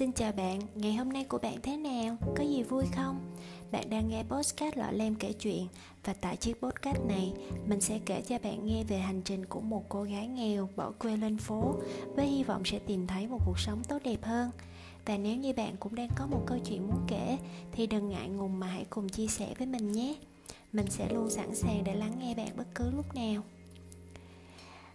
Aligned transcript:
Xin 0.00 0.12
chào 0.12 0.32
bạn, 0.32 0.60
ngày 0.74 0.94
hôm 0.94 1.08
nay 1.08 1.24
của 1.24 1.38
bạn 1.38 1.54
thế 1.62 1.76
nào? 1.76 2.16
Có 2.36 2.44
gì 2.44 2.62
vui 2.62 2.84
không? 2.96 3.36
Bạn 3.72 3.90
đang 3.90 4.08
nghe 4.08 4.22
podcast 4.22 4.76
Lọ 4.76 4.90
Lem 4.90 5.14
kể 5.14 5.32
chuyện 5.32 5.66
Và 6.04 6.14
tại 6.20 6.36
chiếc 6.36 6.60
podcast 6.62 6.98
này, 7.08 7.32
mình 7.66 7.80
sẽ 7.80 8.00
kể 8.06 8.22
cho 8.28 8.38
bạn 8.38 8.66
nghe 8.66 8.84
về 8.84 8.98
hành 8.98 9.22
trình 9.24 9.46
của 9.46 9.60
một 9.60 9.84
cô 9.88 10.02
gái 10.02 10.28
nghèo 10.28 10.68
bỏ 10.76 10.92
quê 10.98 11.16
lên 11.16 11.38
phố 11.38 11.74
Với 12.16 12.26
hy 12.26 12.44
vọng 12.44 12.62
sẽ 12.64 12.78
tìm 12.78 13.06
thấy 13.06 13.26
một 13.26 13.38
cuộc 13.46 13.58
sống 13.58 13.82
tốt 13.88 13.98
đẹp 14.04 14.22
hơn 14.22 14.50
Và 15.06 15.16
nếu 15.16 15.36
như 15.36 15.52
bạn 15.52 15.76
cũng 15.80 15.94
đang 15.94 16.08
có 16.16 16.26
một 16.26 16.42
câu 16.46 16.58
chuyện 16.64 16.86
muốn 16.88 17.00
kể 17.08 17.38
Thì 17.72 17.86
đừng 17.86 18.08
ngại 18.08 18.28
ngùng 18.28 18.60
mà 18.60 18.66
hãy 18.66 18.86
cùng 18.90 19.08
chia 19.08 19.26
sẻ 19.26 19.54
với 19.58 19.66
mình 19.66 19.92
nhé 19.92 20.14
Mình 20.72 20.86
sẽ 20.90 21.08
luôn 21.12 21.30
sẵn 21.30 21.54
sàng 21.54 21.84
để 21.84 21.94
lắng 21.94 22.18
nghe 22.18 22.34
bạn 22.34 22.56
bất 22.56 22.66
cứ 22.74 22.90
lúc 22.90 23.14
nào 23.14 23.42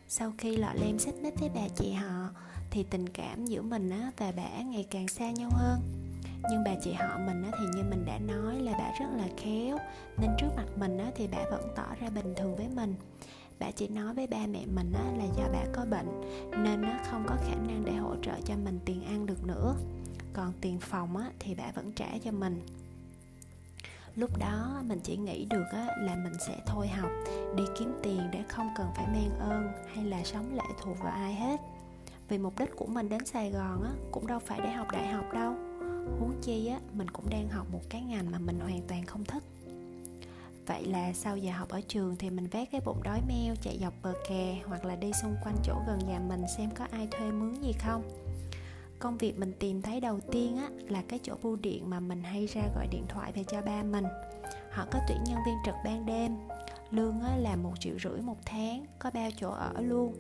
Sau 0.08 0.34
khi 0.38 0.58
Lọ 0.58 0.74
Lem 0.74 1.00
xích 1.00 1.16
mít 1.24 1.40
với 1.40 1.50
bà 1.56 1.68
chị 1.76 1.92
họ 1.92 2.30
thì 2.76 2.84
tình 2.84 3.10
cảm 3.10 3.46
giữa 3.46 3.62
mình 3.62 3.90
á, 3.90 4.12
và 4.18 4.34
bà 4.38 4.62
ngày 4.62 4.86
càng 4.90 5.08
xa 5.08 5.32
nhau 5.32 5.50
hơn. 5.54 5.80
Nhưng 6.52 6.64
bà 6.66 6.72
chị 6.84 6.94
họ 6.94 7.18
mình 7.18 7.44
á, 7.44 7.52
thì 7.60 7.66
như 7.76 7.84
mình 7.90 8.06
đã 8.06 8.20
nói 8.20 8.60
là 8.60 8.72
bà 8.72 8.92
rất 9.00 9.06
là 9.18 9.28
khéo. 9.38 9.78
Nên 10.18 10.30
trước 10.38 10.48
mặt 10.56 10.66
mình 10.76 10.98
á, 10.98 11.12
thì 11.16 11.28
bà 11.28 11.38
vẫn 11.52 11.74
tỏ 11.76 11.86
ra 12.02 12.10
bình 12.10 12.34
thường 12.38 12.56
với 12.56 12.68
mình. 12.76 12.96
Bà 13.60 13.72
chỉ 13.72 13.88
nói 13.88 14.14
với 14.14 14.28
ba 14.28 14.38
mẹ 14.48 14.66
mình 14.76 14.94
á, 14.94 15.04
là 15.18 15.26
do 15.38 15.44
bà 15.54 15.66
có 15.74 15.86
bệnh 15.86 16.22
nên 16.64 16.82
nó 16.82 16.94
không 17.12 17.26
có 17.28 17.36
khả 17.36 17.56
năng 17.56 17.86
để 17.86 17.94
hỗ 17.94 18.16
trợ 18.22 18.34
cho 18.46 18.56
mình 18.64 18.80
tiền 18.86 19.06
ăn 19.06 19.26
được 19.26 19.48
nữa. 19.48 19.76
Còn 20.34 20.54
tiền 20.62 20.80
phòng 20.80 21.18
á, 21.18 21.32
thì 21.40 21.56
bà 21.56 21.72
vẫn 21.76 21.92
trả 21.92 22.10
cho 22.24 22.32
mình. 22.32 22.62
Lúc 24.16 24.40
đó 24.40 24.82
mình 24.86 25.00
chỉ 25.04 25.18
nghĩ 25.18 25.46
được 25.46 25.66
á, 25.72 25.88
là 25.98 26.16
mình 26.16 26.34
sẽ 26.48 26.58
thôi 26.66 26.88
học 26.88 27.12
đi 27.56 27.64
kiếm 27.80 27.94
tiền 28.04 28.22
để 28.32 28.44
không 28.48 28.70
cần 28.78 28.88
phải 28.96 29.08
mang 29.08 29.40
ơn 29.40 29.72
hay 29.96 30.06
là 30.06 30.24
sống 30.24 30.56
lệ 30.56 30.66
thuộc 30.82 31.00
vào 31.00 31.14
ai 31.14 31.34
hết 31.34 31.62
vì 32.30 32.38
mục 32.38 32.60
đích 32.60 32.76
của 32.76 32.86
mình 32.86 33.10
đến 33.10 33.26
sài 33.26 33.52
gòn 33.52 33.84
á, 33.84 33.92
cũng 34.12 34.28
đâu 34.28 34.40
phải 34.40 34.60
để 34.64 34.72
học 34.72 34.88
đại 34.92 35.08
học 35.08 35.26
đâu. 35.34 35.54
Huống 36.20 36.34
chi 36.42 36.68
á, 36.68 36.80
mình 36.94 37.10
cũng 37.10 37.30
đang 37.30 37.50
học 37.50 37.68
một 37.72 37.82
cái 37.90 38.02
ngành 38.02 38.32
mà 38.32 38.40
mình 38.40 38.60
hoàn 38.60 38.82
toàn 38.88 39.06
không 39.06 39.26
thích. 39.26 39.44
Vậy 40.68 40.86
là 40.86 41.14
sau 41.14 41.38
giờ 41.38 41.52
học 41.52 41.70
ở 41.70 41.82
trường 41.88 42.16
thì 42.16 42.30
mình 42.30 42.48
vác 42.48 42.72
cái 42.72 42.82
bụng 42.86 43.04
đói 43.04 43.22
meo, 43.28 43.56
chạy 43.62 43.78
dọc 43.82 43.94
bờ 44.04 44.14
kè 44.30 44.62
hoặc 44.66 44.86
là 44.86 44.96
đi 44.96 45.12
xung 45.14 45.36
quanh 45.44 45.56
chỗ 45.64 45.82
gần 45.88 46.00
nhà 46.08 46.20
mình 46.20 46.42
xem 46.58 46.70
có 46.76 46.86
ai 46.92 47.08
thuê 47.12 47.32
mướn 47.32 47.62
gì 47.62 47.74
không. 47.80 48.04
Công 49.00 49.18
việc 49.18 49.40
mình 49.40 49.54
tìm 49.60 49.82
thấy 49.82 50.00
đầu 50.00 50.20
tiên 50.32 50.58
á, 50.58 50.70
là 50.90 51.04
cái 51.08 51.20
chỗ 51.24 51.36
bưu 51.44 51.56
điện 51.56 51.90
mà 51.90 52.00
mình 52.00 52.24
hay 52.24 52.46
ra 52.46 52.62
gọi 52.76 52.88
điện 52.88 53.06
thoại 53.10 53.32
về 53.32 53.44
cho 53.44 53.62
ba 53.62 53.84
mình. 53.84 54.06
Họ 54.72 54.86
có 54.92 55.00
tuyển 55.08 55.18
nhân 55.26 55.38
viên 55.46 55.56
trực 55.66 55.76
ban 55.86 56.06
đêm. 56.06 56.38
Lương 56.92 57.22
á 57.22 57.38
là 57.38 57.56
một 57.56 57.74
triệu 57.80 58.00
rưỡi 58.00 58.22
một 58.22 58.38
tháng, 58.46 58.86
có 59.00 59.12
bao 59.14 59.30
chỗ 59.38 59.50
ở 59.50 59.82
luôn 59.82 60.14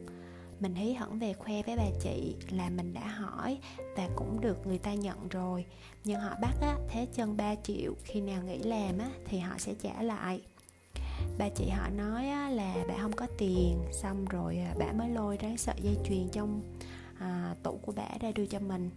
mình 0.59 0.75
hí 0.75 0.93
hửng 0.93 1.19
về 1.19 1.33
khoe 1.33 1.61
với 1.61 1.75
bà 1.77 1.89
chị 2.01 2.35
là 2.49 2.69
mình 2.69 2.93
đã 2.93 3.07
hỏi 3.07 3.57
và 3.97 4.09
cũng 4.15 4.41
được 4.41 4.67
người 4.67 4.77
ta 4.77 4.93
nhận 4.93 5.27
rồi. 5.29 5.65
Nhưng 6.03 6.19
họ 6.19 6.35
bắt 6.41 6.53
á 6.61 6.77
thế 6.89 7.07
chân 7.13 7.37
3 7.37 7.55
triệu 7.55 7.93
khi 8.03 8.21
nào 8.21 8.43
nghỉ 8.43 8.57
làm 8.57 8.97
á 8.97 9.09
thì 9.25 9.39
họ 9.39 9.57
sẽ 9.57 9.73
trả 9.81 10.01
lại. 10.01 10.41
Bà 11.37 11.49
chị 11.49 11.69
họ 11.69 11.89
nói 11.89 12.27
á, 12.27 12.49
là 12.49 12.75
bà 12.87 12.93
không 13.01 13.13
có 13.13 13.27
tiền 13.37 13.79
xong 13.91 14.25
rồi 14.25 14.57
à, 14.57 14.75
bà 14.79 14.91
mới 14.91 15.09
lôi 15.09 15.37
ra 15.37 15.49
sợi 15.57 15.75
dây 15.81 15.97
chuyền 16.05 16.29
trong 16.29 16.61
à, 17.19 17.55
tủ 17.63 17.79
của 17.81 17.93
bà 17.95 18.07
ra 18.19 18.31
đưa 18.35 18.45
cho 18.45 18.59
mình. 18.59 18.89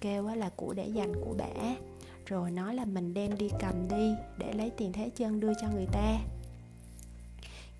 Kêu 0.00 0.26
á, 0.26 0.34
là 0.34 0.50
của 0.56 0.74
để 0.74 0.86
dành 0.86 1.12
của 1.24 1.34
bà. 1.38 1.74
Rồi 2.26 2.50
nói 2.50 2.74
là 2.74 2.84
mình 2.84 3.14
đem 3.14 3.38
đi 3.38 3.50
cầm 3.60 3.88
đi 3.88 4.14
để 4.38 4.52
lấy 4.52 4.70
tiền 4.70 4.92
thế 4.92 5.10
chân 5.16 5.40
đưa 5.40 5.52
cho 5.60 5.68
người 5.74 5.86
ta 5.92 6.18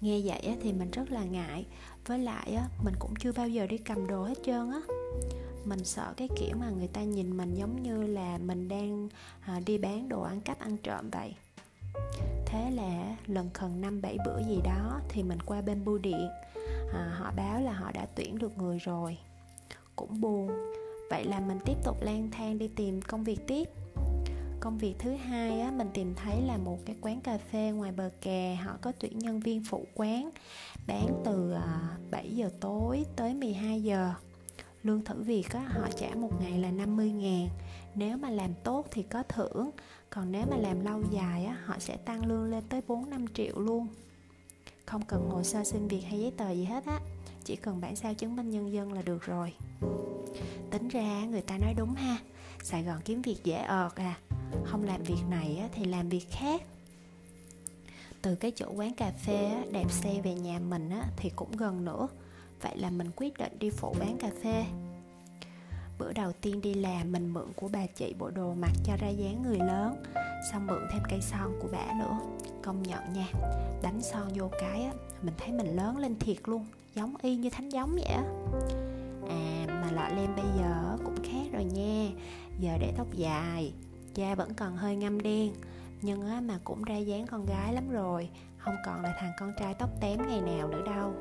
nghe 0.02 0.20
vậy 0.24 0.56
thì 0.62 0.72
mình 0.72 0.90
rất 0.90 1.10
là 1.10 1.24
ngại. 1.24 1.66
Với 2.06 2.18
lại 2.18 2.58
mình 2.84 2.94
cũng 2.98 3.14
chưa 3.18 3.32
bao 3.32 3.48
giờ 3.48 3.66
đi 3.66 3.78
cầm 3.78 4.06
đồ 4.06 4.24
hết 4.24 4.38
trơn 4.44 4.70
á. 4.70 4.80
Mình 5.64 5.84
sợ 5.84 6.14
cái 6.16 6.28
kiểu 6.36 6.56
mà 6.60 6.70
người 6.70 6.88
ta 6.88 7.02
nhìn 7.02 7.36
mình 7.36 7.54
giống 7.54 7.82
như 7.82 8.02
là 8.02 8.38
mình 8.38 8.68
đang 8.68 9.08
à, 9.40 9.60
đi 9.66 9.78
bán 9.78 10.08
đồ 10.08 10.22
ăn 10.22 10.40
cắp 10.40 10.58
ăn 10.58 10.76
trộm 10.76 11.10
vậy. 11.10 11.34
Thế 12.46 12.70
là 12.70 13.16
lần 13.26 13.50
khần 13.54 13.80
năm 13.80 14.02
bảy 14.02 14.16
bữa 14.26 14.38
gì 14.48 14.60
đó 14.64 15.00
thì 15.08 15.22
mình 15.22 15.38
qua 15.46 15.60
bên 15.60 15.84
bưu 15.84 15.98
điện. 15.98 16.28
À, 16.92 17.14
họ 17.18 17.32
báo 17.36 17.60
là 17.60 17.72
họ 17.72 17.92
đã 17.92 18.06
tuyển 18.14 18.38
được 18.38 18.58
người 18.58 18.78
rồi. 18.78 19.18
Cũng 19.96 20.20
buồn. 20.20 20.50
Vậy 21.10 21.24
là 21.24 21.40
mình 21.40 21.58
tiếp 21.64 21.76
tục 21.84 22.02
lang 22.02 22.28
thang 22.30 22.58
đi 22.58 22.68
tìm 22.68 23.02
công 23.02 23.24
việc 23.24 23.46
tiếp 23.46 23.68
công 24.62 24.78
việc 24.78 24.94
thứ 24.98 25.10
hai 25.14 25.60
á, 25.60 25.70
mình 25.70 25.88
tìm 25.94 26.14
thấy 26.14 26.42
là 26.42 26.56
một 26.56 26.78
cái 26.86 26.96
quán 27.00 27.20
cà 27.20 27.38
phê 27.38 27.72
ngoài 27.74 27.92
bờ 27.92 28.10
kè 28.20 28.54
họ 28.54 28.76
có 28.80 28.92
tuyển 29.00 29.18
nhân 29.18 29.40
viên 29.40 29.64
phụ 29.64 29.86
quán. 29.94 30.30
Bán 30.86 31.22
từ 31.24 31.52
à, 31.52 31.96
7 32.10 32.30
giờ 32.30 32.50
tối 32.60 33.04
tới 33.16 33.34
12 33.34 33.82
giờ. 33.82 34.14
Lương 34.82 35.04
thử 35.04 35.22
việc 35.22 35.50
á, 35.50 35.60
họ 35.60 35.88
trả 35.96 36.14
một 36.14 36.30
ngày 36.40 36.58
là 36.58 36.70
50 36.70 37.10
ngàn. 37.10 37.48
Nếu 37.94 38.16
mà 38.16 38.30
làm 38.30 38.54
tốt 38.64 38.86
thì 38.90 39.02
có 39.02 39.22
thưởng 39.22 39.70
còn 40.10 40.32
nếu 40.32 40.46
mà 40.50 40.56
làm 40.56 40.84
lâu 40.84 41.02
dài 41.10 41.44
á, 41.44 41.56
họ 41.64 41.78
sẽ 41.78 41.96
tăng 41.96 42.26
lương 42.26 42.50
lên 42.50 42.64
tới 42.68 42.80
4-5 42.88 43.26
triệu 43.34 43.58
luôn. 43.58 43.86
Không 44.86 45.02
cần 45.02 45.30
hồ 45.30 45.42
sơ 45.42 45.64
xin 45.64 45.88
việc 45.88 46.00
hay 46.00 46.20
giấy 46.20 46.32
tờ 46.36 46.50
gì 46.50 46.64
hết 46.64 46.86
á 46.86 47.00
chỉ 47.44 47.56
cần 47.56 47.80
bản 47.80 47.96
sao 47.96 48.14
chứng 48.14 48.36
minh 48.36 48.50
nhân 48.50 48.72
dân 48.72 48.92
là 48.92 49.02
được 49.02 49.22
rồi. 49.22 49.52
Tính 50.70 50.88
ra 50.88 51.24
người 51.24 51.42
ta 51.42 51.58
nói 51.58 51.74
đúng 51.76 51.94
ha 51.94 52.16
sài 52.62 52.82
gòn 52.82 53.00
kiếm 53.04 53.22
việc 53.22 53.44
dễ 53.44 53.56
ợt 53.56 53.96
à 53.96 54.18
không 54.64 54.84
làm 54.84 55.02
việc 55.02 55.22
này 55.30 55.68
thì 55.72 55.84
làm 55.84 56.08
việc 56.08 56.26
khác. 56.30 56.62
Từ 58.22 58.34
cái 58.34 58.52
chỗ 58.56 58.66
quán 58.76 58.94
cà 58.94 59.10
phê 59.10 59.64
đẹp 59.72 59.90
xe 59.90 60.20
về 60.24 60.34
nhà 60.34 60.58
mình 60.58 60.90
thì 61.16 61.30
cũng 61.36 61.56
gần 61.56 61.84
nữa. 61.84 62.08
Vậy 62.60 62.76
là 62.76 62.90
mình 62.90 63.10
quyết 63.16 63.38
định 63.38 63.58
đi 63.58 63.70
phụ 63.70 63.94
bán 64.00 64.16
cà 64.18 64.30
phê. 64.42 64.64
Bữa 65.98 66.12
đầu 66.12 66.32
tiên 66.40 66.60
đi 66.60 66.74
làm 66.74 67.12
mình 67.12 67.28
mượn 67.28 67.52
của 67.56 67.68
bà 67.68 67.86
chị 67.86 68.14
bộ 68.18 68.30
đồ 68.30 68.54
mặc 68.54 68.72
cho 68.84 68.96
ra 68.96 69.08
dáng 69.08 69.42
người 69.42 69.58
lớn, 69.58 70.02
xong 70.52 70.66
mượn 70.66 70.82
thêm 70.92 71.02
cây 71.10 71.20
son 71.20 71.58
của 71.62 71.68
bà 71.72 71.92
nữa. 71.98 72.18
Công 72.62 72.82
nhận 72.82 73.12
nha 73.12 73.28
đánh 73.82 74.00
son 74.02 74.28
vô 74.34 74.50
cái 74.60 74.90
mình 75.22 75.34
thấy 75.38 75.52
mình 75.52 75.76
lớn 75.76 75.96
lên 75.96 76.18
thiệt 76.18 76.36
luôn, 76.44 76.66
giống 76.94 77.14
y 77.22 77.36
như 77.36 77.50
thánh 77.50 77.68
giống 77.68 77.92
vậy 77.94 78.04
á. 78.04 78.22
À 79.28 79.66
mà 79.68 79.90
lọ 79.92 80.08
lem 80.16 80.36
bây 80.36 80.44
giờ 80.58 80.96
cũng 81.04 81.16
khác 81.24 81.46
rồi 81.52 81.64
nha, 81.64 82.08
giờ 82.60 82.78
để 82.80 82.92
tóc 82.96 83.06
dài 83.12 83.72
da 84.14 84.34
vẫn 84.34 84.54
còn 84.54 84.76
hơi 84.76 84.96
ngâm 84.96 85.20
đen. 85.20 85.52
Nhưng 86.02 86.28
á, 86.28 86.40
mà 86.40 86.58
cũng 86.64 86.84
ra 86.84 86.96
dáng 86.96 87.26
con 87.26 87.46
gái 87.46 87.74
lắm 87.74 87.90
rồi 87.90 88.28
không 88.58 88.74
còn 88.86 89.02
là 89.02 89.14
thằng 89.20 89.32
con 89.38 89.52
trai 89.58 89.74
tóc 89.74 89.90
tém 90.00 90.18
ngày 90.28 90.40
nào 90.40 90.68
nữa 90.68 90.82
đâu. 90.86 91.14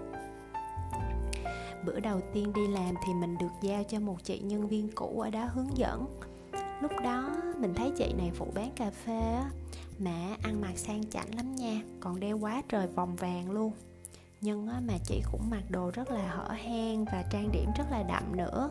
Bữa 1.86 2.00
đầu 2.00 2.22
tiên 2.34 2.54
đi 2.54 2.68
làm 2.68 2.96
thì 3.06 3.14
mình 3.14 3.38
được 3.38 3.52
giao 3.62 3.84
cho 3.84 4.00
một 4.00 4.24
chị 4.24 4.40
nhân 4.40 4.68
viên 4.68 4.90
cũ 4.96 5.22
ở 5.22 5.30
đó 5.30 5.50
hướng 5.54 5.78
dẫn. 5.78 6.20
Lúc 6.82 6.92
đó 7.04 7.30
mình 7.58 7.74
thấy 7.74 7.92
chị 7.98 8.14
này 8.18 8.32
phụ 8.34 8.48
bán 8.56 8.72
cà 8.76 8.92
phê 8.92 9.20
á 9.20 9.50
mà 10.00 10.36
ăn 10.44 10.62
mặc 10.62 10.78
sang 10.78 11.10
chảnh 11.10 11.36
lắm 11.36 11.56
nha 11.56 11.82
còn 12.00 12.20
đeo 12.20 12.38
quá 12.38 12.62
trời 12.70 12.88
vòng 12.88 13.16
vàng 13.16 13.52
luôn. 13.52 13.72
Nhưng 14.42 14.68
á, 14.68 14.82
mà 14.88 14.94
chị 15.04 15.22
cũng 15.32 15.50
mặc 15.50 15.64
đồ 15.70 15.92
rất 15.94 16.12
là 16.12 16.28
hở 16.28 16.52
hang 16.52 17.06
và 17.06 17.24
trang 17.32 17.52
điểm 17.52 17.70
rất 17.78 17.86
là 17.92 18.04
đậm 18.04 18.38
nữa 18.38 18.70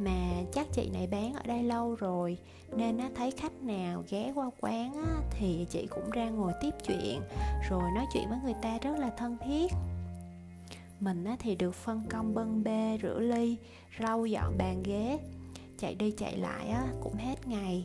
mà 0.00 0.42
chắc 0.52 0.66
chị 0.72 0.90
này 0.92 1.06
bán 1.06 1.32
ở 1.34 1.42
đây 1.46 1.62
lâu 1.62 1.94
rồi 1.94 2.38
nên 2.76 2.98
á, 2.98 3.10
thấy 3.14 3.30
khách 3.30 3.62
nào 3.62 4.04
ghé 4.10 4.32
qua 4.34 4.50
quán 4.60 4.94
á, 4.94 5.22
thì 5.30 5.66
chị 5.70 5.86
cũng 5.90 6.10
ra 6.10 6.30
ngồi 6.30 6.52
tiếp 6.60 6.74
chuyện 6.86 7.20
rồi 7.70 7.82
nói 7.94 8.06
chuyện 8.12 8.28
với 8.28 8.38
người 8.44 8.54
ta 8.62 8.78
rất 8.78 8.98
là 8.98 9.10
thân 9.16 9.36
thiết. 9.44 9.72
Mình 11.00 11.24
á, 11.24 11.36
thì 11.38 11.54
được 11.54 11.74
phân 11.74 12.02
công 12.10 12.34
bưng 12.34 12.64
bê 12.64 12.98
rửa 13.02 13.18
ly 13.18 13.56
rau 14.00 14.26
dọn 14.26 14.58
bàn 14.58 14.82
ghế. 14.82 15.18
Chạy 15.78 15.94
đi 15.94 16.10
chạy 16.10 16.36
lại 16.36 16.68
á, 16.68 16.86
cũng 17.02 17.14
hết 17.14 17.46
ngày. 17.46 17.84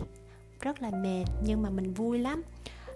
Rất 0.62 0.82
là 0.82 0.92
mệt 0.92 1.26
nhưng 1.46 1.62
mà 1.62 1.70
mình 1.70 1.94
vui 1.94 2.20
lắm. 2.20 2.44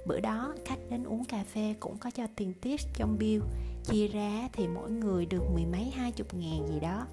Bữa 0.05 0.19
đó 0.19 0.53
khách 0.65 0.79
đến 0.89 1.03
uống 1.03 1.25
cà 1.25 1.43
phê 1.43 1.75
cũng 1.79 1.97
có 1.97 2.11
cho 2.11 2.27
tiền 2.35 2.53
tiếp 2.61 2.79
trong 2.93 3.17
bill. 3.19 3.43
Chia 3.83 4.07
ra 4.07 4.49
thì 4.53 4.67
mỗi 4.67 4.91
người 4.91 5.25
được 5.25 5.43
mười 5.53 5.65
mấy 5.65 5.83
hai 5.83 6.11
chục 6.11 6.33
ngàn 6.33 6.67
gì 6.67 6.79
đó 6.79 7.05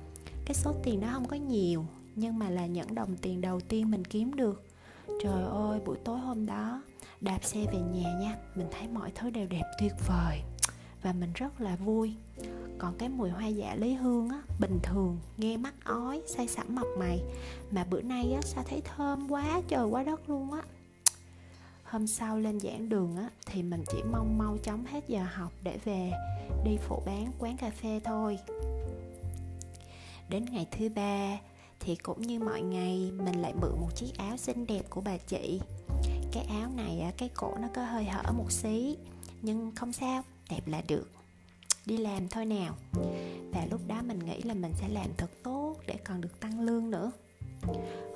cái 0.46 0.54
số 0.54 0.74
tiền 0.82 1.00
đó 1.00 1.08
không 1.12 1.28
có 1.28 1.36
nhiều, 1.36 1.84
nhưng 2.14 2.38
mà 2.38 2.50
là 2.50 2.66
những 2.66 2.94
đồng 2.94 3.16
tiền 3.16 3.40
đầu 3.40 3.60
tiên 3.60 3.90
mình 3.90 4.04
kiếm 4.04 4.34
được. 4.34 4.62
Trời 5.22 5.42
ơi, 5.44 5.80
buổi 5.86 5.96
tối 6.04 6.18
hôm 6.18 6.46
đó, 6.46 6.82
đạp 7.20 7.44
xe 7.44 7.64
về 7.72 7.80
nhà 7.80 8.12
nha, 8.20 8.36
mình 8.54 8.66
thấy 8.70 8.88
mọi 8.88 9.12
thứ 9.14 9.30
đều 9.30 9.46
đẹp 9.46 9.64
tuyệt 9.80 9.92
vời 10.08 10.42
và 11.02 11.12
mình 11.12 11.32
rất 11.34 11.60
là 11.60 11.76
vui. 11.76 12.14
Còn 12.78 12.94
cái 12.98 13.08
mùi 13.08 13.30
hoa 13.30 13.46
dạ 13.46 13.74
lý 13.74 13.94
hương 13.94 14.28
á, 14.28 14.42
bình 14.60 14.78
thường, 14.82 15.18
nghe 15.36 15.56
mắt 15.56 15.74
ói, 15.84 16.22
say 16.26 16.48
sẩm 16.48 16.74
mọc 16.74 16.86
mày. 16.98 17.20
Mà 17.70 17.84
bữa 17.90 18.02
nay 18.02 18.32
á, 18.32 18.40
sao 18.42 18.64
thấy 18.68 18.82
thơm 18.84 19.28
quá, 19.28 19.60
trời 19.68 19.86
quá 19.86 20.02
đất 20.02 20.30
luôn 20.30 20.52
á. 20.52 20.62
Hôm 21.84 22.06
sau 22.06 22.38
lên 22.38 22.60
giảng 22.60 22.88
đường 22.88 23.16
á, 23.16 23.30
thì 23.46 23.62
mình 23.62 23.84
chỉ 23.92 24.02
mong 24.12 24.38
mau 24.38 24.56
chóng 24.62 24.84
hết 24.86 25.08
giờ 25.08 25.26
học 25.34 25.52
để 25.62 25.78
về 25.84 26.12
đi 26.64 26.76
phụ 26.88 27.02
bán 27.06 27.32
quán 27.38 27.56
cà 27.56 27.70
phê 27.70 28.00
thôi 28.04 28.38
đến 30.28 30.44
ngày 30.44 30.66
thứ 30.70 30.88
ba 30.88 31.38
thì 31.80 31.96
cũng 31.96 32.22
như 32.22 32.38
mọi 32.38 32.62
ngày 32.62 33.12
mình 33.16 33.42
lại 33.42 33.54
mượn 33.60 33.80
một 33.80 33.96
chiếc 33.96 34.18
áo 34.18 34.36
xinh 34.36 34.66
đẹp 34.66 34.82
của 34.90 35.00
bà 35.00 35.16
chị. 35.16 35.60
Cái 36.32 36.46
áo 36.60 36.70
này 36.76 37.12
cái 37.18 37.28
cổ 37.28 37.54
nó 37.60 37.68
có 37.74 37.84
hơi 37.84 38.04
hở 38.04 38.32
một 38.32 38.52
xí 38.52 38.96
nhưng 39.42 39.72
không 39.74 39.92
sao 39.92 40.22
đẹp 40.50 40.60
là 40.66 40.82
được. 40.88 41.10
Đi 41.86 41.96
làm 41.96 42.28
thôi 42.28 42.44
nào. 42.44 42.76
Và 43.52 43.66
lúc 43.70 43.80
đó 43.86 44.02
mình 44.02 44.18
nghĩ 44.18 44.42
là 44.42 44.54
mình 44.54 44.72
sẽ 44.74 44.88
làm 44.88 45.06
thật 45.16 45.30
tốt 45.42 45.76
để 45.86 45.94
còn 46.04 46.20
được 46.20 46.40
tăng 46.40 46.60
lương 46.60 46.90
nữa. 46.90 47.10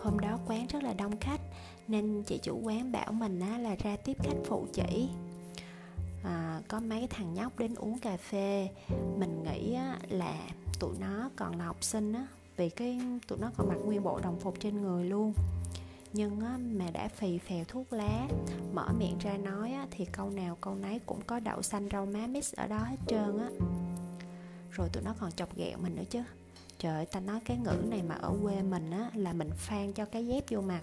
Hôm 0.02 0.18
đó 0.18 0.38
quán 0.46 0.66
rất 0.66 0.82
là 0.82 0.92
đông 0.92 1.20
khách 1.20 1.40
nên 1.88 2.22
chị 2.22 2.38
chủ 2.42 2.60
quán 2.62 2.92
bảo 2.92 3.12
mình 3.12 3.40
á, 3.40 3.58
là 3.58 3.74
ra 3.74 3.96
tiếp 3.96 4.16
khách 4.22 4.38
phụ 4.44 4.66
chị. 4.72 5.08
à, 6.24 6.60
có 6.68 6.80
mấy 6.80 7.06
thằng 7.06 7.34
nhóc 7.34 7.58
đến 7.58 7.74
uống 7.74 7.98
cà 7.98 8.16
phê. 8.16 8.68
Mình 9.18 9.44
nghĩ 9.44 9.74
á, 9.74 9.98
là 10.08 10.48
tụi 10.80 10.94
nó 10.98 11.30
còn 11.36 11.58
là 11.58 11.64
học 11.64 11.84
sinh 11.84 12.12
á 12.12 12.26
vì 12.56 12.70
cái 12.70 13.00
tụi 13.28 13.38
nó 13.38 13.50
còn 13.56 13.68
mặc 13.68 13.78
nguyên 13.84 14.02
bộ 14.02 14.20
đồng 14.22 14.40
phục 14.40 14.60
trên 14.60 14.82
người 14.82 15.04
luôn. 15.04 15.32
Nhưng 16.12 16.40
á, 16.40 16.58
mà 16.58 16.84
đã 16.92 17.08
phì 17.08 17.38
phèo 17.38 17.64
thuốc 17.64 17.92
lá 17.92 18.28
mở 18.72 18.88
miệng 18.98 19.18
ra 19.18 19.36
nói 19.36 19.72
á, 19.72 19.86
thì 19.90 20.04
câu 20.04 20.30
nào 20.30 20.56
câu 20.60 20.74
nấy 20.74 21.00
cũng 21.06 21.20
có 21.26 21.40
đậu 21.40 21.62
xanh 21.62 21.88
rau 21.92 22.06
má 22.06 22.26
mix 22.26 22.54
ở 22.54 22.66
đó 22.66 22.78
hết 22.78 22.96
trơn 23.06 23.38
á. 23.38 23.48
Rồi 24.70 24.88
tụi 24.92 25.02
nó 25.02 25.14
còn 25.20 25.32
chọc 25.32 25.56
ghẹo 25.56 25.78
mình 25.78 25.96
nữa 25.96 26.04
chứ. 26.10 26.22
Trời 26.78 26.94
ơi 26.94 27.06
ta 27.06 27.20
nói 27.20 27.40
cái 27.44 27.56
ngữ 27.56 27.84
này 27.90 28.02
mà 28.02 28.14
ở 28.14 28.34
quê 28.42 28.62
mình 28.62 28.90
á 28.90 29.10
là 29.14 29.32
mình 29.32 29.50
phan 29.56 29.92
cho 29.92 30.04
cái 30.04 30.26
dép 30.26 30.44
vô 30.50 30.60
mặt. 30.60 30.80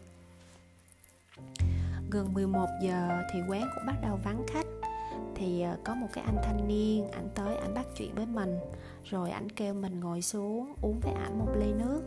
Gần 2.11 2.33
11 2.33 2.67
giờ 2.83 3.21
thì 3.33 3.39
quán 3.47 3.69
cũng 3.75 3.85
bắt 3.88 3.95
đầu 4.01 4.19
vắng 4.23 4.45
khách 4.47 4.87
thì 5.35 5.61
ờ, 5.61 5.77
có 5.83 5.95
một 5.95 6.07
cái 6.13 6.23
anh 6.23 6.37
thanh 6.43 6.67
niên 6.67 7.11
ảnh 7.11 7.29
tới 7.35 7.57
ảnh 7.57 7.73
bắt 7.73 7.85
chuyện 7.97 8.15
với 8.15 8.25
mình. 8.25 8.59
Rồi 9.03 9.31
ảnh 9.31 9.49
kêu 9.49 9.73
mình 9.73 9.99
ngồi 9.99 10.21
xuống 10.21 10.73
uống 10.81 10.99
với 10.99 11.13
ảnh 11.13 11.39
một 11.39 11.51
ly 11.55 11.73
nước. 11.73 12.01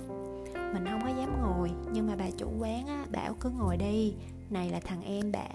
Mình 0.55 0.85
không 0.91 1.01
có 1.03 1.09
dám 1.09 1.43
ngồi 1.43 1.71
nhưng 1.93 2.07
mà 2.07 2.17
bà 2.17 2.31
chủ 2.37 2.49
quán 2.59 2.87
á 2.87 3.07
bảo 3.13 3.35
cứ 3.41 3.51
ngồi 3.51 3.77
đi. 3.77 4.15
Này 4.51 4.71
là 4.71 4.81
thằng 4.81 5.03
em 5.03 5.33
bả 5.33 5.47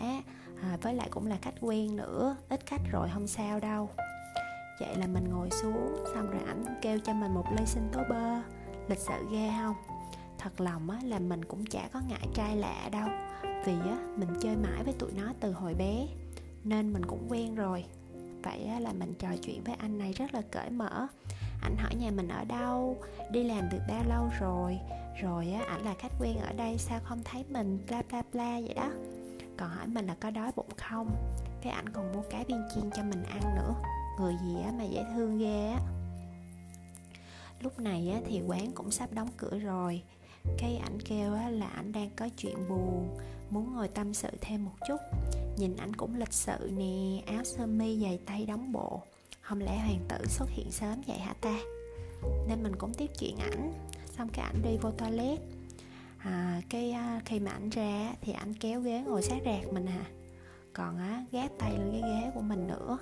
à, 0.62 0.78
với 0.82 0.94
lại 0.94 1.08
cũng 1.12 1.28
là 1.28 1.38
khách 1.42 1.56
quen 1.62 1.96
nữa 1.96 2.36
ít 2.50 2.66
khách 2.66 2.82
rồi 2.92 3.10
không 3.14 3.28
sao 3.28 3.60
đâu. 3.60 3.90
Vậy 4.80 4.96
là 4.96 5.08
mình 5.08 5.30
ngồi 5.30 5.50
xuống 5.52 5.96
xong 6.14 6.32
rồi 6.32 6.42
ảnh 6.48 6.66
kêu 6.82 7.00
cho 7.00 7.14
mình 7.14 7.34
một 7.34 7.46
ly 7.58 7.66
sinh 7.66 7.90
tố 7.92 8.02
bơ. 8.10 8.42
Lịch 8.88 9.00
sự 9.00 9.14
ghê 9.32 9.52
không? 9.60 9.76
Thật 10.38 10.62
lòng 10.62 10.90
á 10.90 11.00
là 11.04 11.20
mình 11.20 11.46
cũng 11.46 11.66
chả 11.66 11.90
có 11.94 12.02
ngại 12.08 12.28
trai 12.34 12.56
lạ 12.56 12.90
đâu. 12.92 13.10
Vì 13.66 13.74
á 13.74 13.98
mình 14.16 14.30
chơi 14.42 14.56
mãi 14.56 14.84
với 14.84 14.94
tụi 14.94 15.12
nó 15.12 15.34
từ 15.40 15.52
hồi 15.52 15.74
bé 15.74 16.08
nên 16.66 16.94
mình 16.94 17.06
cũng 17.06 17.28
quen 17.30 17.56
rồi. 17.56 17.86
Vậy 18.44 18.60
là 18.80 18.94
mình 18.94 19.14
trò 19.20 19.30
chuyện 19.42 19.64
với 19.64 19.76
anh 19.76 19.98
này 19.98 20.14
rất 20.14 20.34
là 20.34 20.42
cởi 20.52 20.70
mở. 20.70 21.08
Anh 21.62 21.76
hỏi 21.78 21.96
nhà 21.96 22.12
mình 22.12 22.28
ở 22.28 22.44
đâu, 22.46 22.98
đi 23.32 23.44
làm 23.44 23.70
được 23.70 23.82
bao 23.88 24.04
lâu 24.10 24.30
rồi 24.40 24.80
rồi 25.22 25.52
á, 25.52 25.66
ảnh 25.68 25.86
là 25.86 25.94
khách 26.00 26.12
quen 26.20 26.38
ở 26.38 26.54
đây 26.54 26.78
sao 26.78 27.00
không 27.04 27.20
thấy 27.24 27.46
mình, 27.50 27.80
bla 27.88 28.02
bla 28.10 28.22
bla 28.34 28.60
vậy 28.60 28.74
đó. 28.74 28.92
Còn 29.58 29.70
hỏi 29.70 29.88
mình 29.88 30.06
là 30.06 30.16
có 30.20 30.32
đói 30.32 30.52
bụng 30.56 30.70
không, 30.78 31.12
cái 31.62 31.72
ảnh 31.72 31.90
còn 31.90 32.14
mua 32.14 32.22
cá 32.30 32.44
viên 32.48 32.64
chiên 32.76 32.92
cho 32.96 33.04
mình 33.04 33.24
ăn 33.24 33.56
nữa. 33.56 33.74
Người 34.20 34.36
gì 34.42 34.56
á 34.64 34.72
mà 34.78 34.84
dễ 34.84 35.04
thương 35.14 35.40
ghê 35.40 35.68
á. 35.68 35.80
Lúc 37.62 37.80
này 37.80 38.10
á 38.14 38.20
thì 38.28 38.42
quán 38.48 38.72
cũng 38.72 38.92
sắp 38.92 39.14
đóng 39.14 39.30
cửa 39.38 39.60
rồi. 39.60 40.02
Cái 40.58 40.78
ảnh 40.78 41.00
kêu 41.06 41.34
á 41.34 41.50
là 41.50 41.68
ảnh 41.68 41.92
đang 41.92 42.10
có 42.16 42.30
chuyện 42.38 42.70
buồn, 42.70 43.18
muốn 43.50 43.74
ngồi 43.74 43.88
tâm 43.88 44.14
sự 44.14 44.30
thêm 44.42 44.66
một 44.66 44.76
chút 44.88 44.98
nhìn 45.58 45.78
ảnh 45.78 45.94
cũng 45.94 46.20
lịch 46.20 46.34
sự 46.34 46.72
nè 46.78 47.24
áo 47.26 47.44
sơ 47.44 47.66
mi 47.66 48.00
giày 48.00 48.20
tay 48.26 48.46
đóng 48.46 48.72
bộ. 48.72 49.02
Không 49.42 49.60
lẽ 49.60 49.78
hoàng 49.78 50.06
tử 50.08 50.26
xuất 50.28 50.50
hiện 50.50 50.72
sớm 50.72 51.02
vậy 51.08 51.18
hả 51.18 51.34
ta? 51.42 51.60
Nên 52.48 52.64
mình 52.64 52.76
cũng 52.76 52.94
tiếp 52.94 53.12
chuyện 53.20 53.38
ảnh. 53.38 53.74
Xong 54.18 54.30
cái 54.34 54.46
ảnh 54.46 54.62
đi 54.64 54.78
vô 54.82 54.92
toilet. 54.92 55.40
À, 56.18 56.62
cái 56.70 56.92
à, 56.92 57.22
khi 57.26 57.40
mà 57.40 57.52
ảnh 57.52 57.70
ra 57.70 58.14
thì 58.22 58.34
ảnh 58.34 58.54
kéo 58.54 58.82
ghế 58.82 59.02
ngồi 59.02 59.22
sát 59.22 59.38
rạc 59.46 59.74
mình 59.74 59.86
à. 59.86 60.06
Còn 60.74 60.98
á 60.98 61.26
gác 61.32 61.52
tay 61.60 61.72
lên 61.72 61.92
cái 61.92 62.02
ghế 62.02 62.32
của 62.36 62.42
mình 62.42 62.68
nữa. 62.68 62.98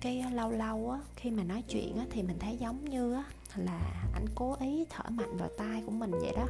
Cái 0.00 0.20
à, 0.20 0.30
lâu 0.30 0.50
lâu 0.50 0.90
á 0.90 0.98
khi 1.16 1.30
mà 1.30 1.44
nói 1.44 1.62
chuyện 1.68 1.96
á 1.96 2.06
thì 2.10 2.22
mình 2.22 2.38
thấy 2.38 2.56
giống 2.56 2.84
như 2.84 3.14
á 3.14 3.24
là 3.56 4.10
ảnh 4.14 4.26
cố 4.34 4.56
ý 4.60 4.84
thở 4.90 5.10
mạnh 5.10 5.36
vào 5.36 5.48
tai 5.58 5.82
của 5.86 5.92
mình 5.92 6.10
vậy 6.10 6.32
đó. 6.36 6.46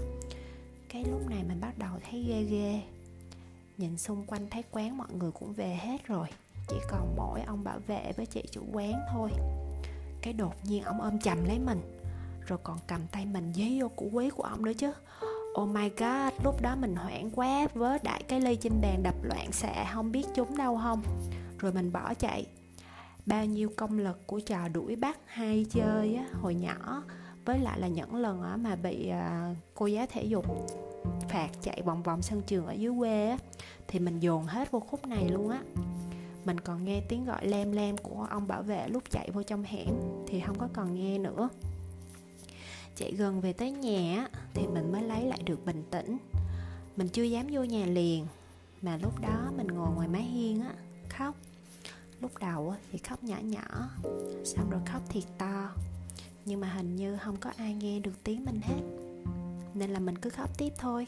Cái 0.89 1.05
lúc 1.05 1.31
này 1.31 1.45
mình 1.49 1.61
bắt 1.61 1.79
đầu 1.79 1.91
thấy 2.11 2.25
ghê 2.29 2.43
ghê 2.43 2.81
nhìn 3.79 3.99
xung 3.99 4.27
quanh 4.27 4.51
thấy 4.51 4.65
quán 4.71 4.99
mọi 4.99 5.09
người 5.13 5.31
cũng 5.31 5.53
về 5.53 5.79
hết 5.83 6.05
rồi. 6.05 6.27
Chỉ 6.69 6.77
còn 6.91 7.15
mỗi 7.17 7.41
ông 7.41 7.65
bảo 7.65 7.79
vệ 7.87 8.13
với 8.17 8.27
chị 8.27 8.45
chủ 8.51 8.63
quán 8.73 8.93
thôi. 9.13 9.31
Cái 10.23 10.33
đột 10.33 10.55
nhiên 10.65 10.83
ông 10.83 11.01
ôm 11.01 11.21
chầm 11.21 11.45
lấy 11.45 11.59
mình. 11.59 11.81
Rồi 12.47 12.59
còn 12.63 12.79
cầm 12.87 13.01
tay 13.13 13.27
mình 13.27 13.53
dí 13.55 13.81
vô 13.81 13.89
củ 13.89 14.11
quý 14.13 14.31
của 14.31 14.43
ông 14.43 14.65
nữa 14.65 14.73
chứ. 14.73 14.93
Oh 15.61 15.69
my 15.69 15.89
god, 15.89 16.45
lúc 16.45 16.63
đó 16.63 16.77
mình 16.77 16.97
hoảng 16.97 17.31
quá 17.31 17.67
Vớ 17.75 17.99
đại 17.99 18.23
cái 18.23 18.41
ly 18.41 18.57
trên 18.57 18.73
bàn 18.83 19.03
đập 19.03 19.15
loạn 19.23 19.53
xạ 19.53 19.91
Không 19.95 20.13
biết 20.13 20.27
chúng 20.35 20.57
đâu 20.57 20.81
không? 20.83 21.03
Rồi 21.59 21.73
mình 21.73 21.93
bỏ 21.93 22.15
chạy. 22.15 22.47
Bao 23.27 23.45
nhiêu 23.45 23.71
công 23.77 23.99
lực 23.99 24.27
của 24.27 24.41
trò 24.41 24.69
đuổi 24.69 24.97
bắt 24.97 25.19
hay 25.27 25.67
chơi 25.71 26.15
á, 26.15 26.25
hồi 26.41 26.55
nhỏ. 26.55 27.03
Với 27.45 27.59
lại 27.59 27.81
là 27.81 27.89
những 27.89 28.15
lần 28.15 28.43
á, 28.43 28.57
mà 28.57 28.77
bị 28.77 29.09
à, 29.09 29.55
cô 29.75 29.87
giáo 29.87 30.07
thể 30.11 30.25
dục 30.25 30.45
phạt 31.29 31.49
chạy 31.63 31.83
vòng 31.85 32.03
vòng 32.03 32.23
sân 32.23 32.43
trường 32.47 32.67
ở 32.67 32.73
dưới 32.73 32.93
quê 32.99 33.29
á, 33.31 33.39
Thì 33.89 33.99
mình 33.99 34.21
dồn 34.21 34.45
hết 34.45 34.71
vô 34.71 34.81
khúc 34.81 35.07
này 35.07 35.29
luôn 35.29 35.51
á. 35.51 35.63
Mình 36.45 36.61
còn 36.61 36.85
nghe 36.85 37.01
tiếng 37.09 37.25
gọi 37.25 37.47
lem 37.47 37.73
lem 37.73 37.97
của 37.97 38.27
ông 38.31 38.47
bảo 38.49 38.63
vệ 38.63 38.89
lúc 38.89 39.03
chạy 39.11 39.31
vô 39.31 39.43
trong 39.43 39.63
hẻm 39.63 39.95
thì 40.27 40.41
không 40.41 40.59
có 40.59 40.69
còn 40.73 40.95
nghe 40.95 41.19
nữa. 41.19 41.49
Chạy 42.97 43.13
gần 43.13 43.41
về 43.41 43.53
tới 43.53 43.71
nhà 43.71 44.29
thì 44.55 44.67
mình 44.67 44.93
mới 44.93 45.03
lấy 45.03 45.25
lại 45.25 45.41
được 45.45 45.67
bình 45.67 45.83
tĩnh. 45.91 46.17
Mình 46.97 47.09
chưa 47.09 47.23
dám 47.23 47.47
vô 47.51 47.65
nhà 47.65 47.87
liền 47.87 48.27
mà 48.83 48.97
lúc 48.97 49.21
đó 49.21 49.51
mình 49.57 49.67
ngồi 49.67 49.95
ngoài 49.95 50.09
mái 50.09 50.23
hiên 50.23 50.61
á 50.61 50.73
khóc. 51.09 51.35
Lúc 52.21 52.39
đầu 52.41 52.75
thì 52.93 52.99
khóc 52.99 53.25
nhỏ 53.25 53.37
nhỏ 53.43 53.91
xong 54.45 54.71
rồi 54.71 54.81
khóc 54.87 55.03
thiệt 55.09 55.25
to. 55.39 55.71
Nhưng 56.45 56.61
mà 56.61 56.69
hình 56.69 56.97
như 56.97 57.17
không 57.17 57.37
có 57.37 57.51
ai 57.57 57.75
nghe 57.75 58.01
được 58.01 58.25
tiếng 58.25 58.45
mình 58.45 58.61
hết 58.63 59.08
nên 59.79 59.91
là 59.91 59.99
mình 59.99 60.19
cứ 60.19 60.31
khóc 60.31 60.59
tiếp 60.59 60.73
thôi. 60.79 61.07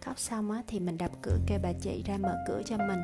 Khóc 0.00 0.18
xong 0.18 0.50
á 0.50 0.62
thì 0.66 0.80
mình 0.80 0.98
đập 0.98 1.10
cửa 1.22 1.38
kêu 1.46 1.58
bà 1.62 1.72
chị 1.72 2.02
ra 2.06 2.16
mở 2.18 2.36
cửa 2.48 2.62
cho 2.64 2.76
mình. 2.76 3.00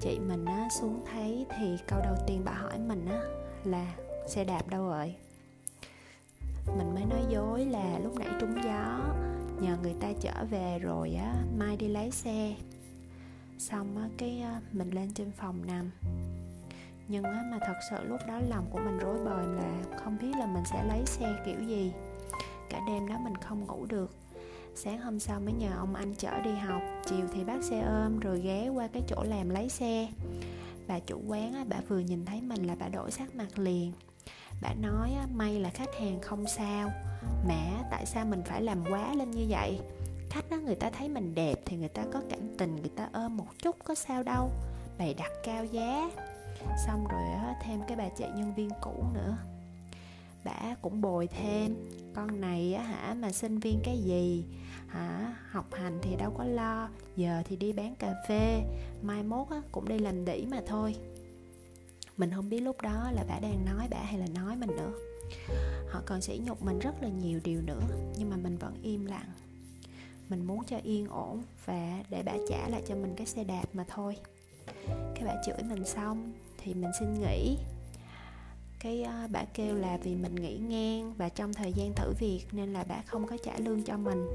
Chị 0.00 0.18
mình 0.18 0.44
á 0.44 0.68
xuống 0.80 1.04
thấy 1.12 1.46
thì 1.58 1.76
câu 1.86 2.00
đầu 2.04 2.16
tiên 2.26 2.42
bà 2.44 2.52
hỏi 2.52 2.78
mình 2.78 3.06
á 3.06 3.20
là 3.64 3.94
xe 4.26 4.44
đạp 4.44 4.68
đâu 4.68 4.88
rồi? 4.88 5.14
Mình 6.78 6.94
mới 6.94 7.04
nói 7.04 7.20
dối 7.30 7.64
là 7.64 7.98
lúc 7.98 8.18
nãy 8.18 8.28
trúng 8.40 8.54
gió, 8.64 8.98
nhờ 9.60 9.76
người 9.82 9.94
ta 10.00 10.08
chở 10.20 10.44
về 10.50 10.78
rồi 10.78 11.14
á, 11.14 11.34
mai 11.58 11.76
đi 11.76 11.88
lấy 11.88 12.10
xe. 12.10 12.54
Xong 13.58 13.98
á 13.98 14.08
cái 14.18 14.40
ờ, 14.40 14.60
mình 14.72 14.90
lên 14.90 15.14
trên 15.14 15.30
phòng 15.30 15.66
nằm. 15.66 15.90
Nhưng 17.08 17.24
á 17.24 17.42
mà 17.50 17.58
thật 17.66 17.76
sự 17.90 18.04
lúc 18.04 18.20
đó 18.28 18.40
lòng 18.48 18.66
của 18.70 18.78
mình 18.78 18.98
rối 18.98 19.18
bời 19.24 19.46
là 19.46 19.82
không 19.96 20.18
biết 20.20 20.32
là 20.38 20.46
mình 20.46 20.64
sẽ 20.72 20.84
lấy 20.88 21.06
xe 21.06 21.42
kiểu 21.46 21.60
gì 21.60 21.92
cả 22.72 22.80
đêm 22.86 23.08
đó 23.08 23.18
mình 23.24 23.36
không 23.36 23.66
ngủ 23.66 23.86
được. 23.86 24.10
Sáng 24.74 25.00
hôm 25.00 25.20
sau 25.20 25.40
mới 25.40 25.52
nhờ 25.52 25.68
ông 25.76 25.94
anh 25.94 26.14
chở 26.14 26.40
đi 26.40 26.54
học. 26.54 26.82
Chiều 27.06 27.26
thì 27.34 27.44
bác 27.44 27.62
xe 27.62 27.80
ôm 27.80 28.20
rồi 28.20 28.40
ghé 28.40 28.68
qua 28.68 28.88
cái 28.92 29.02
chỗ 29.08 29.22
làm 29.22 29.50
lấy 29.50 29.68
xe. 29.68 30.08
Bà 30.86 30.98
chủ 30.98 31.20
quán 31.28 31.52
á, 31.52 31.64
bà 31.68 31.76
vừa 31.88 31.98
nhìn 31.98 32.24
thấy 32.24 32.40
mình 32.40 32.66
là 32.66 32.76
bà 32.80 32.88
đổi 32.88 33.10
sắc 33.10 33.34
mặt 33.34 33.58
liền. 33.58 33.92
Bà 34.62 34.74
nói 34.74 35.10
may 35.34 35.60
là 35.60 35.70
khách 35.70 35.94
hàng 36.00 36.20
không 36.20 36.44
sao. 36.46 36.90
Mẹ 37.48 37.84
tại 37.90 38.06
sao 38.06 38.26
mình 38.26 38.42
phải 38.46 38.62
làm 38.62 38.84
quá 38.90 39.14
lên 39.14 39.30
như 39.30 39.46
vậy? 39.48 39.78
Khách 40.30 40.50
đó 40.50 40.56
người 40.56 40.74
ta 40.74 40.90
thấy 40.90 41.08
mình 41.08 41.34
đẹp 41.34 41.54
thì 41.66 41.76
người 41.76 41.88
ta 41.88 42.02
có 42.12 42.20
cảm 42.30 42.56
tình 42.58 42.76
người 42.76 42.90
ta 42.96 43.08
ôm 43.12 43.36
một 43.36 43.48
chút 43.62 43.76
có 43.84 43.94
sao 43.94 44.22
đâu. 44.22 44.50
Bày 44.98 45.14
đặt 45.14 45.30
cao 45.44 45.64
giá. 45.64 46.10
Xong 46.86 47.06
rồi 47.08 47.22
thêm 47.62 47.80
cái 47.88 47.96
bà 47.96 48.08
chị 48.08 48.24
nhân 48.34 48.54
viên 48.54 48.70
cũ 48.80 49.04
nữa 49.14 49.36
bả 50.44 50.74
cũng 50.82 51.00
bồi 51.00 51.26
thêm. 51.26 51.76
Con 52.14 52.40
này 52.40 52.74
á 52.74 52.82
hả 52.82 53.14
mà 53.14 53.32
sinh 53.32 53.58
viên 53.58 53.80
cái 53.84 53.98
gì? 53.98 54.44
Hả 54.88 55.36
học 55.50 55.74
hành 55.74 55.98
thì 56.02 56.16
đâu 56.16 56.34
có 56.38 56.44
lo 56.44 56.88
giờ 57.16 57.42
thì 57.44 57.56
đi 57.56 57.72
bán 57.72 57.94
cà 57.94 58.14
phê. 58.28 58.62
Mai 59.02 59.22
mốt 59.22 59.48
á, 59.50 59.62
cũng 59.72 59.88
đi 59.88 59.98
làm 59.98 60.24
đỉ 60.24 60.46
mà 60.50 60.60
thôi. 60.66 60.94
Mình 62.16 62.30
không 62.34 62.48
biết 62.48 62.60
lúc 62.60 62.80
đó 62.80 63.10
là 63.10 63.24
bả 63.28 63.38
đang 63.38 63.64
nói 63.64 63.88
bả 63.90 64.02
hay 64.02 64.18
là 64.18 64.26
nói 64.34 64.56
mình 64.56 64.70
nữa. 64.76 64.92
Họ 65.88 66.02
còn 66.06 66.20
sỉ 66.20 66.40
nhục 66.44 66.62
mình 66.62 66.78
rất 66.78 67.02
là 67.02 67.08
nhiều 67.08 67.40
điều 67.44 67.60
nữa 67.60 67.82
nhưng 68.18 68.30
mà 68.30 68.36
mình 68.36 68.58
vẫn 68.58 68.74
im 68.82 69.06
lặng. 69.06 69.28
Mình 70.28 70.44
muốn 70.44 70.64
cho 70.64 70.78
yên 70.82 71.08
ổn 71.08 71.42
và 71.64 72.04
để 72.10 72.22
bả 72.22 72.32
trả 72.48 72.68
lại 72.68 72.82
cho 72.86 72.94
mình 72.94 73.14
cái 73.16 73.26
xe 73.26 73.44
đạp 73.44 73.64
mà 73.72 73.84
thôi. 73.88 74.16
Cái 74.86 75.24
bả 75.24 75.34
chửi 75.46 75.62
mình 75.68 75.84
xong 75.84 76.32
thì 76.58 76.74
mình 76.74 76.90
xin 77.00 77.20
nghỉ 77.20 77.58
cái 78.82 79.06
uh, 79.24 79.30
bà 79.30 79.44
kêu 79.44 79.74
là 79.74 79.96
vì 79.96 80.14
mình 80.14 80.34
nghỉ 80.34 80.56
ngang 80.56 81.14
và 81.18 81.28
trong 81.28 81.54
thời 81.54 81.72
gian 81.72 81.92
thử 81.94 82.12
việc 82.18 82.40
nên 82.52 82.72
là 82.72 82.84
bà 82.88 83.02
không 83.06 83.26
có 83.26 83.36
trả 83.44 83.58
lương 83.58 83.82
cho 83.82 83.96
mình. 83.96 84.26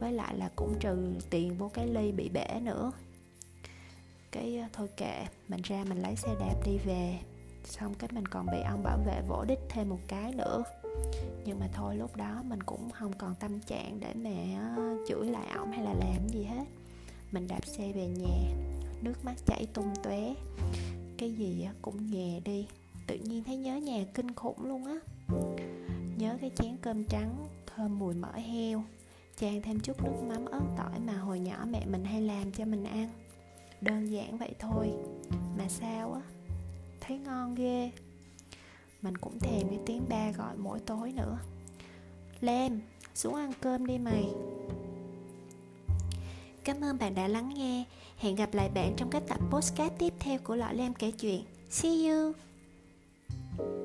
Với 0.00 0.12
lại 0.12 0.36
là 0.36 0.50
cũng 0.56 0.74
trừ 0.80 1.14
tiền 1.30 1.58
vô 1.58 1.70
cái 1.74 1.86
ly 1.86 2.12
bị 2.12 2.28
bể 2.28 2.60
nữa. 2.62 2.92
Cái 4.32 4.60
uh, 4.64 4.72
thôi 4.72 4.88
kệ 4.96 5.26
mình 5.48 5.60
ra 5.64 5.84
mình 5.88 6.02
lấy 6.02 6.16
xe 6.16 6.28
đạp 6.40 6.54
đi 6.66 6.78
về. 6.78 7.18
Xong 7.64 7.94
cái 7.94 8.10
mình 8.12 8.26
còn 8.26 8.46
bị 8.46 8.58
ông 8.70 8.82
bảo 8.82 8.98
vệ 9.06 9.22
vỗ 9.28 9.44
đít 9.44 9.58
thêm 9.68 9.88
một 9.88 10.00
cái 10.08 10.32
nữa. 10.32 10.62
Nhưng 11.44 11.60
mà 11.60 11.68
thôi 11.72 11.96
lúc 11.96 12.16
đó 12.16 12.42
mình 12.44 12.62
cũng 12.62 12.90
không 12.90 13.12
còn 13.18 13.34
tâm 13.34 13.60
trạng 13.60 14.00
để 14.00 14.14
mà 14.14 14.30
uh, 14.76 15.08
chửi 15.08 15.26
lại 15.26 15.46
ổng 15.56 15.72
hay 15.72 15.82
là 15.82 15.94
làm 15.94 16.28
gì 16.28 16.44
hết. 16.44 16.64
Mình 17.32 17.48
đạp 17.48 17.66
xe 17.66 17.92
về 17.92 18.06
nhà 18.06 18.54
nước 19.02 19.24
mắt 19.24 19.34
chảy 19.46 19.66
tung 19.74 19.94
tóe. 20.02 20.34
Cái 21.18 21.32
gì 21.32 21.66
cũng 21.82 22.10
nhè 22.10 22.40
đi 22.44 22.66
tự 23.06 23.14
nhiên 23.14 23.44
thấy 23.44 23.56
nhớ 23.56 23.76
nhà 23.76 24.04
kinh 24.14 24.34
khủng 24.34 24.64
luôn 24.64 24.84
á. 24.84 24.98
Nhớ 26.18 26.36
cái 26.40 26.50
chén 26.56 26.76
cơm 26.82 27.04
trắng, 27.04 27.48
thơm 27.66 27.98
mùi 27.98 28.14
mỡ 28.14 28.32
heo. 28.32 28.84
Chan 29.36 29.62
thêm 29.62 29.80
chút 29.80 30.04
nước 30.04 30.22
mắm 30.28 30.44
ớt 30.44 30.64
tỏi 30.76 31.00
mà 31.06 31.12
hồi 31.12 31.40
nhỏ 31.40 31.64
mẹ 31.70 31.86
mình 31.86 32.04
hay 32.04 32.20
làm 32.20 32.52
cho 32.52 32.64
mình 32.64 32.84
ăn. 32.84 33.08
Đơn 33.80 34.06
giản 34.06 34.38
vậy 34.38 34.54
thôi, 34.58 34.90
mà 35.58 35.68
sao 35.68 36.12
á? 36.12 36.20
Thấy 37.00 37.18
ngon 37.18 37.54
ghê. 37.54 37.90
Mình 39.02 39.16
cũng 39.16 39.38
thèm 39.38 39.68
cái 39.68 39.78
tiếng 39.86 40.02
ba 40.08 40.30
gọi 40.30 40.56
mỗi 40.56 40.80
tối 40.80 41.12
nữa. 41.12 41.38
Lem, 42.40 42.80
xuống 43.14 43.34
ăn 43.34 43.52
cơm 43.60 43.86
đi 43.86 43.98
mày. 43.98 44.24
Cảm 46.64 46.80
ơn 46.80 46.98
bạn 46.98 47.14
đã 47.14 47.28
lắng 47.28 47.54
nghe. 47.56 47.84
Hẹn 48.16 48.34
gặp 48.34 48.54
lại 48.54 48.68
bạn 48.74 48.94
trong 48.96 49.10
các 49.10 49.22
tập 49.28 49.40
podcast 49.50 49.92
tiếp 49.98 50.12
theo 50.18 50.38
của 50.38 50.56
Lọ 50.56 50.72
Lem 50.72 50.94
kể 50.94 51.10
chuyện. 51.10 51.44
See 51.70 52.08
you! 52.08 52.32
thank 53.56 53.68
you 53.68 53.83